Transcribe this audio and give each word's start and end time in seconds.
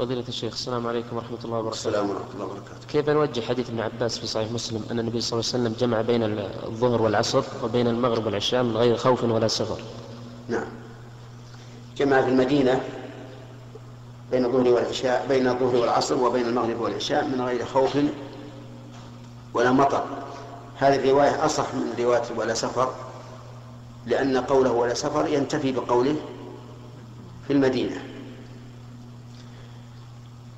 فضيلة 0.00 0.24
الشيخ 0.28 0.52
السلام 0.52 0.86
عليكم 0.86 1.16
ورحمة 1.16 1.38
الله 1.44 1.58
وبركاته. 1.58 1.78
السلام 1.78 2.10
ورحمة 2.10 2.32
الله 2.34 2.44
وبركاته. 2.44 2.86
كيف 2.88 3.08
نوجه 3.08 3.40
حديث 3.40 3.70
ابن 3.70 3.80
عباس 3.80 4.18
في 4.18 4.26
صحيح 4.26 4.52
مسلم 4.52 4.84
أن 4.90 4.98
النبي 4.98 5.20
صلى 5.20 5.40
الله 5.40 5.50
عليه 5.52 5.62
وسلم 5.64 5.76
جمع 5.80 6.00
بين 6.00 6.22
الظهر 6.66 7.02
والعصر 7.02 7.44
وبين 7.62 7.86
المغرب 7.86 8.26
والعشاء 8.26 8.62
من 8.62 8.76
غير 8.76 8.96
خوف 8.96 9.24
ولا 9.24 9.48
سفر. 9.48 9.82
نعم. 10.48 10.66
جمع 11.96 12.22
في 12.22 12.28
المدينة 12.28 12.80
بين 14.30 14.44
الظهر 14.44 14.68
والعشاء 14.68 15.26
بين 15.28 15.48
الظهر 15.48 15.76
والعصر 15.76 16.14
وبين 16.14 16.46
المغرب 16.46 16.80
والعشاء 16.80 17.24
من 17.24 17.40
غير 17.40 17.64
خوف 17.64 17.98
ولا 19.54 19.72
مطر. 19.72 20.04
هذه 20.76 20.96
الرواية 20.96 21.44
أصح 21.44 21.74
من 21.74 21.94
رواية 21.98 22.22
ولا 22.36 22.54
سفر 22.54 22.92
لأن 24.06 24.36
قوله 24.36 24.72
ولا 24.72 24.94
سفر 24.94 25.28
ينتفي 25.28 25.72
بقوله 25.72 26.16
في 27.46 27.52
المدينة 27.52 28.02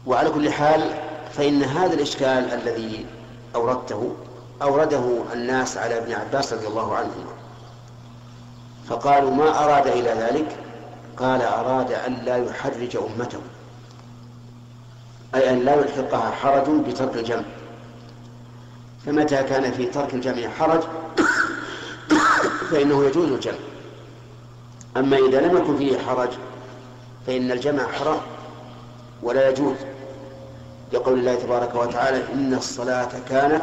وعلى 0.07 0.31
كل 0.31 0.51
حال 0.51 0.95
فإن 1.33 1.63
هذا 1.63 1.95
الإشكال 1.95 2.53
الذي 2.53 3.07
أوردته 3.55 4.15
أورده 4.63 5.19
الناس 5.33 5.77
على 5.79 5.99
ابن 5.99 6.13
عباس 6.13 6.53
رضي 6.53 6.67
الله 6.67 6.97
عنهما. 6.97 7.33
فقالوا 8.89 9.31
ما 9.31 9.65
أراد 9.65 9.87
إلى 9.87 10.11
ذلك؟ 10.11 10.57
قال 11.17 11.43
أراد 11.43 11.93
أن 11.93 12.15
لا 12.15 12.37
يحرج 12.37 12.97
أمته. 12.97 13.41
أي 15.35 15.51
أن 15.51 15.59
لا 15.59 15.75
يلحقها 15.75 16.31
حرج 16.31 16.71
بترك 16.71 17.17
الجمع. 17.17 17.43
فمتى 19.07 19.43
كان 19.43 19.73
في 19.73 19.87
ترك 19.87 20.15
الجمع 20.15 20.49
حرج؟ 20.49 20.83
فإنه 22.71 23.05
يجوز 23.05 23.33
الجمع. 23.33 23.59
أما 24.97 25.17
إذا 25.17 25.41
لم 25.41 25.57
يكن 25.57 25.77
فيه 25.77 25.99
حرج 25.99 26.31
فإن 27.27 27.51
الجمع 27.53 27.87
حرام 27.87 28.21
ولا 29.23 29.49
يجوز. 29.49 29.77
لقول 30.93 31.19
الله 31.19 31.35
تبارك 31.35 31.75
وتعالى 31.75 32.23
إن 32.35 32.55
الصلاة 32.55 33.09
كانت 33.29 33.63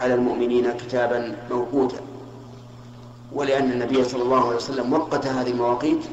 على 0.00 0.14
المؤمنين 0.14 0.72
كتابا 0.72 1.36
موقوتا. 1.50 1.96
ولأن 3.32 3.72
النبي 3.72 4.04
صلى 4.04 4.22
الله 4.22 4.46
عليه 4.46 4.56
وسلم 4.56 4.92
وقت 4.92 5.26
هذه 5.26 5.50
المواقيت 5.50 6.04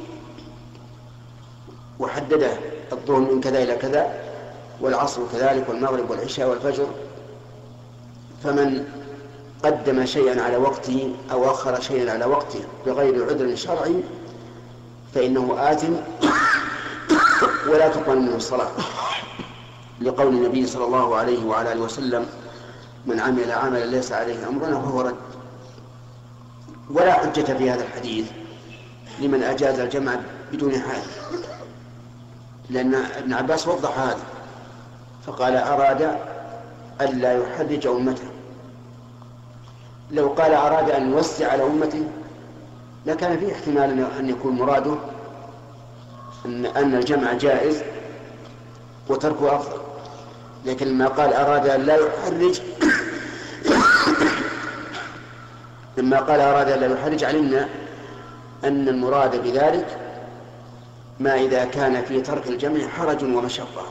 وحدده 2.00 2.52
الظهر 2.92 3.20
من 3.20 3.42
كذا 3.42 3.64
إلى 3.64 3.76
كذا 3.76 4.14
والعصر 4.82 5.22
كذلك 5.34 5.70
والمغرب 5.70 6.10
والعشاء 6.10 6.50
والفجر 6.50 6.88
فمن 8.44 8.86
قدم 9.64 10.06
شيئا 10.06 10.42
على 10.42 10.58
وقته 10.58 11.16
أو 11.32 11.52
أخر 11.52 11.82
شيئا 11.82 12.12
على 12.12 12.26
وقته 12.26 12.60
بغير 12.86 13.26
عذر 13.30 13.56
شرعي 13.56 13.96
فإنه 15.16 15.56
آثم 15.60 15.94
ولا 17.70 17.88
تقبل 17.88 18.20
منه 18.20 18.36
الصلاة. 18.36 18.72
لقول 20.02 20.28
النبي 20.28 20.68
صلى 20.68 20.86
الله 20.86 21.16
عليه 21.16 21.46
وعلى 21.46 21.74
آله 21.74 21.82
وسلم 21.82 22.26
من 23.06 23.20
عمل 23.20 23.52
عملا 23.52 23.86
ليس 23.86 24.12
عليه 24.12 24.48
أمرنا 24.48 24.80
فهو 24.80 25.02
رد. 25.02 25.16
ولا 26.90 27.14
حجة 27.14 27.54
في 27.58 27.70
هذا 27.72 27.84
الحديث 27.84 28.32
لمن 29.20 29.44
أجاز 29.44 29.80
الجمع 29.80 30.16
بدون 30.54 30.80
حاجة 30.80 31.38
لأن 32.70 32.96
ابن 32.96 33.34
عباس 33.34 33.68
وضح 33.68 34.00
هذا 34.00 34.24
فقال 35.26 35.56
أراد 35.56 36.18
ألا 37.02 37.34
يحرج 37.34 37.88
أمته. 37.88 38.28
لو 40.12 40.28
قال 40.28 40.54
أراد 40.54 40.90
أن 40.90 41.12
يوسع 41.12 41.52
على 41.52 41.64
أمته 41.64 42.04
لكان 43.06 43.40
فيه 43.40 43.54
احتمال 43.54 44.06
أن 44.20 44.30
يكون 44.30 44.56
مراده 44.56 44.96
أن 46.46 46.96
الجمع 46.96 47.34
جائز 47.34 47.82
وتركه 49.10 49.56
أفضل. 49.56 49.91
لكن 50.66 50.88
لما 50.88 51.08
قال 51.08 51.34
أراد 51.34 51.68
أن 51.68 51.82
لا 51.82 51.96
يحرج. 51.96 52.62
لما 55.98 56.20
قال 56.20 56.40
أراد 56.40 56.70
أن 56.70 56.80
لا 56.80 56.94
يحرج 56.94 57.24
علمنا 57.24 57.70
أن 58.64 58.88
المراد 58.88 59.44
بذلك 59.44 59.98
ما 61.20 61.36
إذا 61.36 61.66
كان 61.66 62.04
في 62.04 62.22
ترك 62.22 62.48
الجمع 62.48 62.88
حرج 62.88 63.24
ومشقة. 63.24 63.86